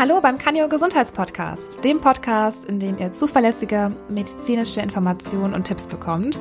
Hallo 0.00 0.18
beim 0.22 0.38
Canio 0.38 0.66
Gesundheitspodcast, 0.66 1.84
dem 1.84 2.00
Podcast, 2.00 2.64
in 2.64 2.80
dem 2.80 2.96
ihr 2.96 3.12
zuverlässige 3.12 3.92
medizinische 4.08 4.80
Informationen 4.80 5.52
und 5.52 5.64
Tipps 5.64 5.86
bekommt. 5.86 6.38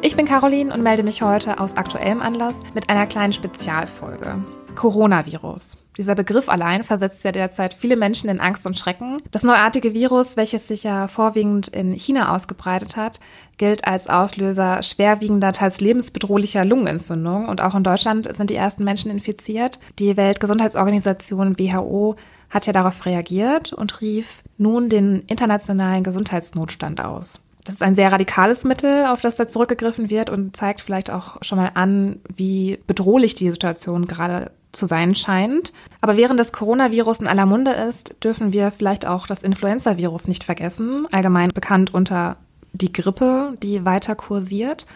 Ich 0.00 0.16
bin 0.16 0.24
Caroline 0.24 0.72
und 0.72 0.82
melde 0.82 1.02
mich 1.02 1.20
heute 1.20 1.60
aus 1.60 1.76
aktuellem 1.76 2.22
Anlass 2.22 2.60
mit 2.72 2.88
einer 2.88 3.06
kleinen 3.06 3.34
Spezialfolge. 3.34 4.42
Coronavirus. 4.76 5.76
Dieser 5.98 6.14
Begriff 6.14 6.48
allein 6.48 6.84
versetzt 6.84 7.22
ja 7.22 7.32
derzeit 7.32 7.74
viele 7.74 7.96
Menschen 7.96 8.30
in 8.30 8.40
Angst 8.40 8.66
und 8.66 8.78
Schrecken. 8.78 9.18
Das 9.30 9.42
neuartige 9.42 9.92
Virus, 9.92 10.38
welches 10.38 10.66
sich 10.66 10.84
ja 10.84 11.06
vorwiegend 11.06 11.68
in 11.68 11.92
China 11.92 12.34
ausgebreitet 12.34 12.96
hat, 12.96 13.20
gilt 13.58 13.86
als 13.86 14.08
Auslöser 14.08 14.82
schwerwiegender, 14.82 15.52
teils 15.52 15.82
lebensbedrohlicher 15.82 16.64
Lungenentzündung. 16.64 17.46
Und 17.46 17.60
auch 17.60 17.74
in 17.74 17.84
Deutschland 17.84 18.34
sind 18.34 18.48
die 18.48 18.56
ersten 18.56 18.84
Menschen 18.84 19.10
infiziert. 19.10 19.78
Die 19.98 20.16
Weltgesundheitsorganisation 20.16 21.58
WHO 21.58 22.16
hat 22.52 22.66
ja 22.66 22.72
darauf 22.72 23.04
reagiert 23.06 23.72
und 23.72 24.00
rief 24.00 24.42
nun 24.58 24.88
den 24.88 25.22
internationalen 25.26 26.04
Gesundheitsnotstand 26.04 27.00
aus. 27.00 27.48
Das 27.64 27.76
ist 27.76 27.82
ein 27.82 27.94
sehr 27.94 28.12
radikales 28.12 28.64
Mittel, 28.64 29.06
auf 29.06 29.20
das 29.20 29.36
da 29.36 29.48
zurückgegriffen 29.48 30.10
wird 30.10 30.30
und 30.30 30.54
zeigt 30.54 30.80
vielleicht 30.80 31.10
auch 31.10 31.38
schon 31.42 31.58
mal 31.58 31.70
an, 31.74 32.20
wie 32.36 32.78
bedrohlich 32.86 33.34
die 33.34 33.50
Situation 33.50 34.06
gerade 34.06 34.50
zu 34.72 34.86
sein 34.86 35.14
scheint. 35.14 35.72
Aber 36.00 36.16
während 36.16 36.40
das 36.40 36.52
Coronavirus 36.52 37.20
in 37.20 37.28
aller 37.28 37.46
Munde 37.46 37.72
ist, 37.72 38.16
dürfen 38.22 38.52
wir 38.52 38.70
vielleicht 38.70 39.06
auch 39.06 39.26
das 39.26 39.44
Influenza-Virus 39.44 40.28
nicht 40.28 40.44
vergessen, 40.44 41.06
allgemein 41.12 41.50
bekannt 41.50 41.94
unter 41.94 42.36
die 42.72 42.92
Grippe, 42.92 43.56
die 43.62 43.84
weiter 43.84 44.14
kursiert. 44.14 44.86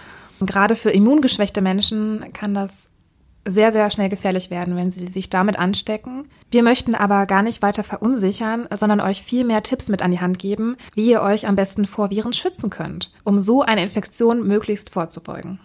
Und 0.41 0.51
gerade 0.51 0.77
für 0.77 0.91
immungeschwächte 0.91 1.63
Menschen 1.63 2.33
kann 2.33 2.53
das 2.53 2.91
sehr, 3.47 3.73
sehr 3.73 3.91
schnell 3.91 4.09
gefährlich 4.09 4.51
werden, 4.51 4.77
wenn 4.77 4.91
sie 4.91 5.07
sich 5.07 5.31
damit 5.31 5.59
anstecken. 5.59 6.29
Wir 6.51 6.63
möchten 6.63 6.95
aber 6.95 7.27
gar 7.27 7.43
nicht 7.43 7.63
weiter 7.63 7.85
verunsichern, 7.85 8.69
sondern 8.75 9.01
euch 9.01 9.23
viel 9.23 9.45
mehr 9.45 9.63
Tipps 9.63 9.89
mit 9.89 10.03
an 10.03 10.11
die 10.11 10.21
Hand 10.21 10.39
geben, 10.39 10.77
wie 10.95 11.11
ihr 11.11 11.23
euch 11.23 11.47
am 11.47 11.55
besten 11.57 11.87
vor 11.87 12.11
Viren 12.11 12.33
schützen 12.33 12.71
könnt, 12.71 13.13
um 13.25 13.41
so 13.41 13.63
eine 13.63 13.83
Infektion 13.83 14.47
möglichst 14.47 14.91
vorzubeugen. 14.91 15.61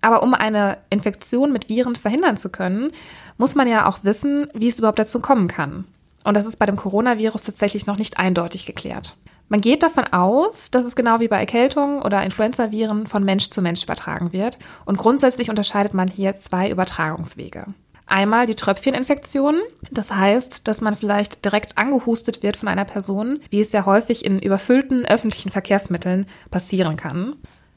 Aber 0.00 0.22
um 0.22 0.34
eine 0.34 0.78
Infektion 0.90 1.52
mit 1.52 1.68
Viren 1.68 1.96
verhindern 1.96 2.36
zu 2.36 2.50
können, 2.50 2.92
muss 3.38 3.54
man 3.54 3.68
ja 3.68 3.86
auch 3.86 4.04
wissen, 4.04 4.48
wie 4.54 4.68
es 4.68 4.78
überhaupt 4.78 4.98
dazu 4.98 5.20
kommen 5.20 5.48
kann. 5.48 5.84
Und 6.24 6.34
das 6.34 6.46
ist 6.46 6.56
bei 6.56 6.66
dem 6.66 6.76
Coronavirus 6.76 7.44
tatsächlich 7.44 7.86
noch 7.86 7.96
nicht 7.96 8.18
eindeutig 8.18 8.66
geklärt. 8.66 9.16
Man 9.52 9.60
geht 9.60 9.82
davon 9.82 10.06
aus, 10.06 10.70
dass 10.70 10.86
es 10.86 10.96
genau 10.96 11.20
wie 11.20 11.28
bei 11.28 11.36
Erkältungen 11.36 12.00
oder 12.00 12.22
Influenzaviren 12.22 13.06
von 13.06 13.22
Mensch 13.22 13.50
zu 13.50 13.60
Mensch 13.60 13.82
übertragen 13.82 14.32
wird. 14.32 14.58
Und 14.86 14.96
grundsätzlich 14.96 15.50
unterscheidet 15.50 15.92
man 15.92 16.08
hier 16.08 16.34
zwei 16.36 16.70
Übertragungswege. 16.70 17.66
Einmal 18.06 18.46
die 18.46 18.54
Tröpfcheninfektion. 18.54 19.56
Das 19.90 20.10
heißt, 20.10 20.66
dass 20.68 20.80
man 20.80 20.96
vielleicht 20.96 21.44
direkt 21.44 21.76
angehustet 21.76 22.42
wird 22.42 22.56
von 22.56 22.66
einer 22.66 22.86
Person, 22.86 23.40
wie 23.50 23.60
es 23.60 23.70
sehr 23.70 23.84
häufig 23.84 24.24
in 24.24 24.38
überfüllten 24.38 25.04
öffentlichen 25.04 25.50
Verkehrsmitteln 25.50 26.24
passieren 26.50 26.96
kann. 26.96 27.34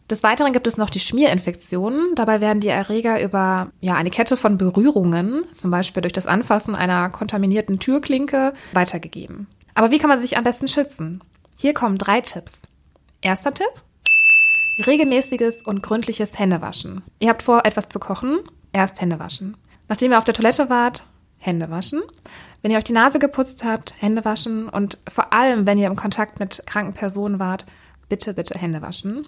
Des 0.10 0.24
Weiteren 0.24 0.54
gibt 0.54 0.68
es 0.68 0.78
noch 0.78 0.90
die 0.90 1.02
Schmierinfektion. 1.02 2.16
Dabei 2.16 2.40
werden 2.40 2.62
die 2.62 2.70
Erreger 2.70 3.22
über 3.22 3.70
ja, 3.82 3.96
eine 3.96 4.12
Kette 4.12 4.38
von 4.38 4.58
Berührungen, 4.58 5.44
zum 5.52 5.72
Beispiel 5.72 6.04
durch 6.04 6.14
das 6.14 6.26
Anfassen 6.26 6.74
einer 6.74 7.10
kontaminierten 7.10 7.80
Türklinke, 7.80 8.54
weitergegeben. 8.72 9.48
Aber 9.74 9.92
wie 9.92 9.98
kann 9.98 10.10
man 10.10 10.20
sich 10.20 10.38
am 10.38 10.46
besten 10.46 10.70
schützen? 10.70 11.22
Hier 11.58 11.74
kommen 11.74 11.98
drei 11.98 12.20
Tipps. 12.20 12.64
Erster 13.22 13.54
Tipp. 13.54 13.72
Regelmäßiges 14.86 15.62
und 15.62 15.82
gründliches 15.82 16.38
Händewaschen. 16.38 17.02
Ihr 17.20 17.30
habt 17.30 17.44
vor, 17.44 17.66
etwas 17.66 17.88
zu 17.88 17.98
kochen, 17.98 18.40
erst 18.74 19.00
Hände 19.00 19.20
waschen. 19.20 19.56
Nachdem 19.88 20.12
ihr 20.12 20.18
auf 20.18 20.26
der 20.26 20.34
Toilette 20.34 20.70
wart, 20.70 21.06
Hände 21.38 21.70
waschen. 21.70 22.02
Wenn 22.62 22.72
ihr 22.72 22.78
euch 22.78 22.84
die 22.84 22.94
Nase 22.94 23.20
geputzt 23.20 23.64
habt, 23.64 23.96
Hände 24.02 24.26
waschen. 24.26 24.68
Und 24.68 24.98
vor 25.10 25.32
allem, 25.32 25.66
wenn 25.66 25.78
ihr 25.78 25.88
im 25.88 25.96
Kontakt 25.96 26.40
mit 26.42 26.62
kranken 26.66 26.94
Personen 26.94 27.40
wart, 27.40 27.66
bitte, 28.10 28.34
bitte 28.34 28.60
Hände 28.60 28.82
waschen. 28.82 29.26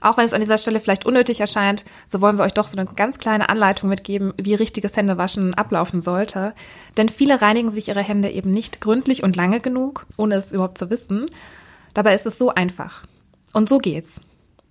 Auch 0.00 0.16
wenn 0.16 0.24
es 0.24 0.32
an 0.32 0.40
dieser 0.40 0.58
Stelle 0.58 0.80
vielleicht 0.80 1.06
unnötig 1.06 1.40
erscheint, 1.40 1.84
so 2.08 2.20
wollen 2.20 2.38
wir 2.38 2.44
euch 2.44 2.54
doch 2.54 2.66
so 2.66 2.76
eine 2.76 2.88
ganz 2.90 3.18
kleine 3.18 3.48
Anleitung 3.48 3.88
mitgeben, 3.88 4.34
wie 4.36 4.54
richtiges 4.54 4.96
Händewaschen 4.96 5.54
ablaufen 5.54 6.00
sollte. 6.00 6.54
Denn 6.96 7.08
viele 7.08 7.40
reinigen 7.40 7.70
sich 7.70 7.88
ihre 7.88 8.02
Hände 8.02 8.30
eben 8.30 8.52
nicht 8.52 8.80
gründlich 8.80 9.22
und 9.22 9.36
lange 9.36 9.60
genug, 9.60 10.06
ohne 10.16 10.34
es 10.34 10.52
überhaupt 10.52 10.78
zu 10.78 10.90
wissen. 10.90 11.26
Dabei 11.98 12.14
ist 12.14 12.26
es 12.26 12.38
so 12.38 12.54
einfach. 12.54 13.02
Und 13.52 13.68
so 13.68 13.78
geht's. 13.78 14.20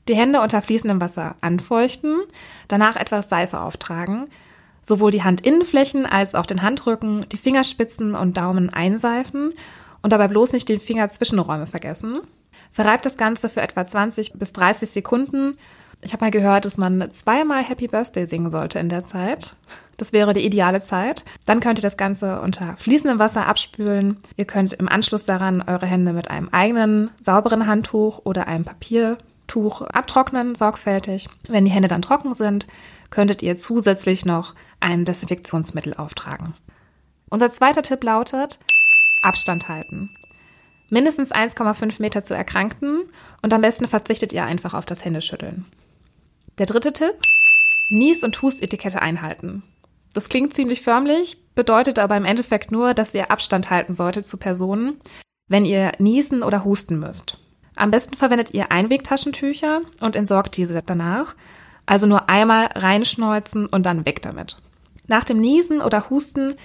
Die 0.08 0.16
Hände 0.16 0.40
unter 0.40 0.62
fließendem 0.62 1.02
Wasser 1.02 1.36
anfeuchten, 1.42 2.22
danach 2.70 2.96
etwas 2.96 3.28
Seife 3.28 3.60
auftragen, 3.60 4.28
sowohl 4.82 5.12
die 5.12 5.26
Handinnenflächen 5.26 6.06
als 6.06 6.36
auch 6.36 6.46
den 6.46 6.62
Handrücken, 6.62 7.28
die 7.28 7.38
Fingerspitzen 7.38 8.16
und 8.16 8.38
Daumen 8.38 8.70
einseifen 8.70 9.52
und 10.02 10.14
dabei 10.14 10.30
bloß 10.30 10.54
nicht 10.54 10.70
den 10.70 10.80
Fingerzwischenräume 10.80 11.68
vergessen. 11.68 12.22
Verreibt 12.72 13.06
das 13.06 13.18
Ganze 13.18 13.50
für 13.50 13.60
etwa 13.60 13.86
20 13.86 14.36
bis 14.36 14.54
30 14.54 14.90
Sekunden. 14.90 15.58
Ich 16.02 16.14
habe 16.14 16.26
mal 16.26 16.32
gehört, 16.32 16.66
dass 16.66 16.78
man 16.78 17.12
zweimal 17.12 17.64
Happy 17.64 17.88
Birthday 17.88 18.26
singen 18.26 18.52
sollte 18.52 18.80
in 18.80 18.90
der 18.90 19.06
Zeit. 19.06 19.56
Das 19.98 20.14
wäre 20.14 20.34
die 20.34 20.46
ideale 20.46 20.82
Zeit. 20.82 21.26
Dann 21.46 21.60
könnt 21.60 21.80
ihr 21.80 21.84
das 21.84 21.98
Ganze 21.98 22.40
unter 22.42 22.78
fließendem 22.78 23.18
Wasser 23.18 23.48
abspülen. 23.48 24.20
Ihr 24.36 24.46
könnt 24.46 24.74
im 24.74 24.88
Anschluss 24.88 25.24
daran 25.24 25.64
eure 25.64 25.88
Hände 25.88 26.14
mit 26.14 26.30
einem 26.30 26.50
eigenen 26.50 27.10
sauberen 27.20 27.66
Handtuch 27.66 28.22
oder 28.26 28.48
einem 28.48 28.64
Papiertuch 28.64 29.82
abtrocknen, 29.82 30.54
sorgfältig. 30.54 31.30
Wenn 31.48 31.66
die 31.66 31.72
Hände 31.72 31.88
dann 31.88 32.04
trocken 32.04 32.36
sind, 32.36 32.68
könntet 33.10 33.42
ihr 33.42 33.58
zusätzlich 33.58 34.24
noch 34.24 34.54
ein 34.80 35.04
Desinfektionsmittel 35.04 35.96
auftragen. 35.96 36.54
Unser 37.30 37.52
zweiter 37.52 37.82
Tipp 37.82 38.04
lautet 38.04 38.60
Abstand 39.24 39.68
halten 39.68 40.12
mindestens 40.90 41.32
1,5 41.34 42.02
Meter 42.02 42.24
zu 42.24 42.34
Erkrankten 42.34 43.04
und 43.42 43.54
am 43.54 43.62
besten 43.62 43.88
verzichtet 43.88 44.34
ihr 44.34 44.46
einfach 44.46 44.74
auf 44.74 44.86
das 44.86 45.04
Händeschütteln. 45.04 45.66
Der 46.58 46.66
dritte 46.66 46.94
Tipp, 46.94 47.16
Nies- 47.90 48.24
und 48.24 48.42
Hustetikette 48.42 49.02
einhalten. 49.02 49.64
Das 50.14 50.30
klingt 50.30 50.54
ziemlich 50.54 50.82
förmlich, 50.82 51.38
bedeutet 51.56 52.00
aber 52.00 52.18
im 52.18 52.26
Endeffekt 52.26 52.72
nur, 52.72 52.94
dass 52.94 53.14
ihr 53.14 53.30
Abstand 53.30 53.70
halten 53.70 53.94
solltet 53.94 54.28
zu 54.28 54.38
Personen, 54.38 55.00
wenn 55.48 55.66
ihr 55.66 55.92
niesen 56.00 56.44
oder 56.44 56.64
husten 56.64 57.00
müsst. 57.00 57.38
Am 57.76 57.92
besten 57.92 58.16
verwendet 58.16 58.54
ihr 58.54 58.72
Einwegtaschentücher 58.72 59.82
und 60.02 60.16
entsorgt 60.16 60.58
diese 60.58 60.82
danach. 60.82 61.36
Also 61.86 62.08
nur 62.08 62.30
einmal 62.30 62.66
reinschneuzen 62.74 63.68
und 63.68 63.86
dann 63.86 64.06
weg 64.06 64.22
damit. 64.22 64.58
Nach 65.08 65.24
dem 65.24 65.38
Niesen 65.38 65.82
oder 65.82 66.10
Husten 66.10 66.56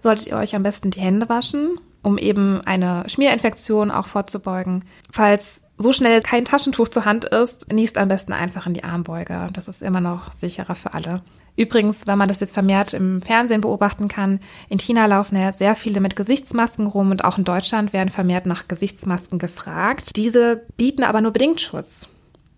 solltet 0.00 0.26
ihr 0.26 0.36
euch 0.36 0.54
am 0.54 0.64
besten 0.64 0.90
die 0.90 1.00
Hände 1.00 1.28
waschen 1.28 1.78
um 2.06 2.18
eben 2.18 2.60
eine 2.60 3.02
Schmierinfektion 3.08 3.90
auch 3.90 4.06
vorzubeugen. 4.06 4.84
Falls 5.10 5.64
so 5.78 5.92
schnell 5.92 6.22
kein 6.22 6.44
Taschentuch 6.44 6.88
zur 6.88 7.04
Hand 7.04 7.26
ist, 7.26 7.72
niest 7.72 7.98
am 7.98 8.08
besten 8.08 8.32
einfach 8.32 8.66
in 8.66 8.74
die 8.74 8.84
Armbeuge. 8.84 9.48
Das 9.52 9.68
ist 9.68 9.82
immer 9.82 10.00
noch 10.00 10.32
sicherer 10.32 10.74
für 10.74 10.94
alle. 10.94 11.22
Übrigens, 11.56 12.06
wenn 12.06 12.18
man 12.18 12.28
das 12.28 12.40
jetzt 12.40 12.52
vermehrt 12.52 12.92
im 12.92 13.22
Fernsehen 13.22 13.62
beobachten 13.62 14.08
kann, 14.08 14.40
in 14.68 14.78
China 14.78 15.06
laufen 15.06 15.40
ja 15.40 15.52
sehr 15.52 15.74
viele 15.74 16.00
mit 16.00 16.14
Gesichtsmasken 16.14 16.86
rum 16.86 17.10
und 17.10 17.24
auch 17.24 17.38
in 17.38 17.44
Deutschland 17.44 17.94
werden 17.94 18.10
vermehrt 18.10 18.44
nach 18.44 18.68
Gesichtsmasken 18.68 19.38
gefragt. 19.38 20.16
Diese 20.16 20.62
bieten 20.76 21.02
aber 21.02 21.22
nur 21.22 21.32
bedingt 21.32 21.62
Schutz. 21.62 22.08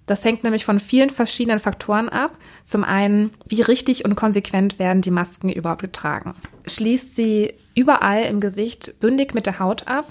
Das 0.07 0.25
hängt 0.25 0.43
nämlich 0.43 0.65
von 0.65 0.81
vielen 0.81 1.11
verschiedenen 1.11 1.61
Faktoren 1.61 2.09
ab. 2.09 2.33
Zum 2.65 2.83
einen, 2.83 3.31
wie 3.47 3.61
richtig 3.61 4.05
und 4.05 4.17
konsequent 4.17 4.79
werden 4.79 5.03
die 5.03 5.11
Masken 5.11 5.51
überhaupt 5.51 5.83
getragen. 5.83 6.35
Schließt 6.67 7.15
sie 7.15 7.55
überall 7.75 8.23
im 8.23 8.41
Gesicht 8.41 8.99
bündig 9.01 9.35
mit 9.35 9.47
der 9.47 9.59
Haut 9.61 9.87
ab? 9.87 10.11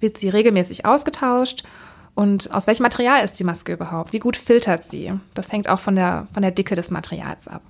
Wird 0.00 0.18
sie 0.18 0.28
regelmäßig 0.28 0.84
ausgetauscht? 0.84 1.64
Und 2.14 2.52
aus 2.52 2.66
welchem 2.66 2.82
Material 2.82 3.24
ist 3.24 3.38
die 3.38 3.44
Maske 3.44 3.72
überhaupt? 3.72 4.12
Wie 4.12 4.18
gut 4.18 4.36
filtert 4.36 4.90
sie? 4.90 5.12
Das 5.34 5.52
hängt 5.52 5.68
auch 5.68 5.78
von 5.78 5.94
der, 5.94 6.26
von 6.32 6.42
der 6.42 6.50
Dicke 6.50 6.74
des 6.74 6.90
Materials 6.90 7.48
ab. 7.48 7.62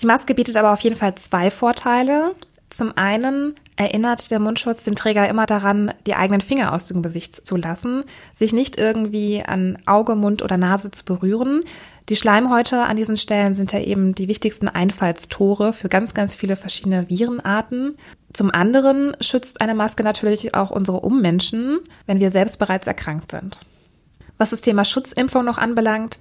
Die 0.00 0.06
Maske 0.06 0.34
bietet 0.34 0.56
aber 0.56 0.72
auf 0.72 0.80
jeden 0.80 0.96
Fall 0.96 1.14
zwei 1.16 1.50
Vorteile. 1.50 2.34
Zum 2.70 2.96
einen 2.96 3.54
erinnert 3.76 4.30
der 4.30 4.38
Mundschutz 4.38 4.84
den 4.84 4.96
Träger 4.96 5.28
immer 5.28 5.46
daran, 5.46 5.92
die 6.06 6.14
eigenen 6.14 6.40
Finger 6.40 6.72
aus 6.72 6.86
dem 6.86 7.02
Gesicht 7.02 7.46
zu 7.46 7.56
lassen, 7.56 8.04
sich 8.32 8.52
nicht 8.52 8.78
irgendwie 8.78 9.42
an 9.44 9.78
Auge, 9.86 10.14
Mund 10.14 10.42
oder 10.42 10.56
Nase 10.56 10.90
zu 10.90 11.04
berühren. 11.04 11.62
Die 12.08 12.16
Schleimhäute 12.16 12.82
an 12.82 12.96
diesen 12.96 13.16
Stellen 13.16 13.56
sind 13.56 13.72
ja 13.72 13.80
eben 13.80 14.14
die 14.14 14.28
wichtigsten 14.28 14.68
Einfallstore 14.68 15.72
für 15.72 15.88
ganz, 15.88 16.14
ganz 16.14 16.34
viele 16.34 16.56
verschiedene 16.56 17.08
Virenarten. 17.08 17.96
Zum 18.32 18.50
anderen 18.50 19.16
schützt 19.20 19.60
eine 19.60 19.74
Maske 19.74 20.02
natürlich 20.02 20.54
auch 20.54 20.70
unsere 20.70 21.00
Ummenschen, 21.00 21.78
wenn 22.06 22.20
wir 22.20 22.30
selbst 22.30 22.58
bereits 22.58 22.86
erkrankt 22.86 23.32
sind. 23.32 23.58
Was 24.38 24.50
das 24.50 24.60
Thema 24.60 24.84
Schutzimpfung 24.84 25.44
noch 25.44 25.58
anbelangt, 25.58 26.18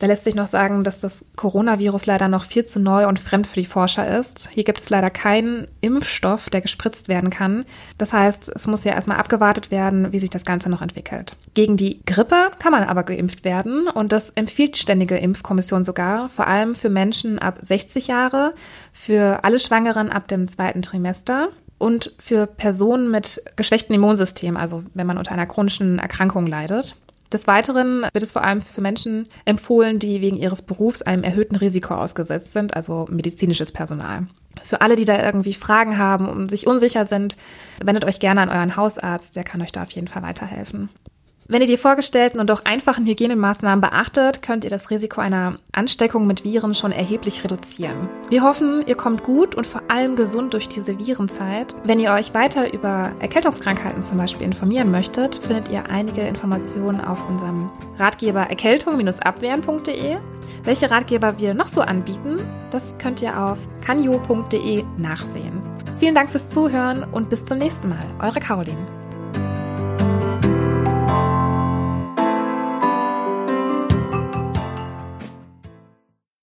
da 0.00 0.08
lässt 0.08 0.24
sich 0.24 0.34
noch 0.34 0.48
sagen, 0.48 0.82
dass 0.82 1.00
das 1.00 1.24
Coronavirus 1.36 2.06
leider 2.06 2.26
noch 2.26 2.44
viel 2.44 2.66
zu 2.66 2.80
neu 2.80 3.06
und 3.06 3.20
fremd 3.20 3.46
für 3.46 3.60
die 3.60 3.66
Forscher 3.66 4.18
ist. 4.18 4.50
Hier 4.50 4.64
gibt 4.64 4.80
es 4.80 4.90
leider 4.90 5.08
keinen 5.08 5.68
Impfstoff, 5.80 6.50
der 6.50 6.62
gespritzt 6.62 7.08
werden 7.08 7.30
kann. 7.30 7.64
Das 7.96 8.12
heißt, 8.12 8.50
es 8.54 8.66
muss 8.66 8.82
ja 8.82 8.92
erstmal 8.92 9.18
abgewartet 9.18 9.70
werden, 9.70 10.12
wie 10.12 10.18
sich 10.18 10.30
das 10.30 10.44
Ganze 10.44 10.68
noch 10.68 10.82
entwickelt. 10.82 11.36
Gegen 11.54 11.76
die 11.76 12.00
Grippe 12.06 12.50
kann 12.58 12.72
man 12.72 12.82
aber 12.82 13.04
geimpft 13.04 13.44
werden 13.44 13.86
und 13.86 14.10
das 14.10 14.30
empfiehlt 14.30 14.74
die 14.74 14.80
Ständige 14.80 15.16
Impfkommission 15.16 15.84
sogar, 15.84 16.28
vor 16.28 16.48
allem 16.48 16.74
für 16.74 16.90
Menschen 16.90 17.38
ab 17.38 17.58
60 17.62 18.08
Jahre, 18.08 18.54
für 18.92 19.44
alle 19.44 19.60
Schwangeren 19.60 20.10
ab 20.10 20.26
dem 20.28 20.48
zweiten 20.48 20.82
Trimester. 20.82 21.50
und 21.76 22.12
für 22.18 22.46
Personen 22.46 23.10
mit 23.10 23.42
geschwächtem 23.56 23.96
Immunsystem, 23.96 24.56
also 24.56 24.84
wenn 24.94 25.06
man 25.06 25.18
unter 25.18 25.32
einer 25.32 25.44
chronischen 25.44 25.98
Erkrankung 25.98 26.46
leidet. 26.46 26.96
Des 27.32 27.46
Weiteren 27.46 28.02
wird 28.12 28.22
es 28.22 28.32
vor 28.32 28.44
allem 28.44 28.62
für 28.62 28.80
Menschen 28.80 29.28
empfohlen, 29.44 29.98
die 29.98 30.20
wegen 30.20 30.36
ihres 30.36 30.62
Berufs 30.62 31.02
einem 31.02 31.24
erhöhten 31.24 31.56
Risiko 31.56 31.94
ausgesetzt 31.94 32.52
sind, 32.52 32.74
also 32.74 33.06
medizinisches 33.10 33.72
Personal. 33.72 34.26
Für 34.62 34.80
alle, 34.80 34.94
die 34.94 35.04
da 35.04 35.20
irgendwie 35.22 35.54
Fragen 35.54 35.98
haben 35.98 36.28
und 36.28 36.50
sich 36.50 36.66
unsicher 36.66 37.04
sind, 37.04 37.36
wendet 37.82 38.04
euch 38.04 38.20
gerne 38.20 38.42
an 38.42 38.50
euren 38.50 38.76
Hausarzt, 38.76 39.36
der 39.36 39.44
kann 39.44 39.62
euch 39.62 39.72
da 39.72 39.82
auf 39.82 39.90
jeden 39.90 40.08
Fall 40.08 40.22
weiterhelfen. 40.22 40.90
Wenn 41.46 41.60
ihr 41.60 41.68
die 41.68 41.76
vorgestellten 41.76 42.40
und 42.40 42.50
auch 42.50 42.64
einfachen 42.64 43.04
Hygienemaßnahmen 43.04 43.82
beachtet, 43.82 44.40
könnt 44.40 44.64
ihr 44.64 44.70
das 44.70 44.88
Risiko 44.90 45.20
einer 45.20 45.58
Ansteckung 45.72 46.26
mit 46.26 46.42
Viren 46.42 46.74
schon 46.74 46.90
erheblich 46.90 47.44
reduzieren. 47.44 48.08
Wir 48.30 48.42
hoffen, 48.42 48.82
ihr 48.86 48.94
kommt 48.94 49.24
gut 49.24 49.54
und 49.54 49.66
vor 49.66 49.82
allem 49.88 50.16
gesund 50.16 50.54
durch 50.54 50.68
diese 50.68 50.98
Virenzeit. 50.98 51.76
Wenn 51.84 52.00
ihr 52.00 52.12
euch 52.12 52.32
weiter 52.32 52.72
über 52.72 53.12
Erkältungskrankheiten 53.20 54.02
zum 54.02 54.16
Beispiel 54.16 54.46
informieren 54.46 54.90
möchtet, 54.90 55.36
findet 55.36 55.70
ihr 55.70 55.84
einige 55.90 56.22
Informationen 56.22 57.02
auf 57.02 57.28
unserem 57.28 57.70
Ratgeber 57.98 58.40
erkältung-abwehren.de. 58.48 60.16
Welche 60.62 60.90
Ratgeber 60.90 61.38
wir 61.38 61.52
noch 61.52 61.68
so 61.68 61.82
anbieten, 61.82 62.38
das 62.70 62.96
könnt 62.96 63.20
ihr 63.20 63.38
auf 63.38 63.58
kanjo.de 63.84 64.82
nachsehen. 64.96 65.60
Vielen 65.98 66.14
Dank 66.14 66.30
fürs 66.30 66.48
Zuhören 66.48 67.04
und 67.04 67.28
bis 67.28 67.44
zum 67.44 67.58
nächsten 67.58 67.90
Mal. 67.90 68.06
Eure 68.22 68.40
Caroline. 68.40 69.03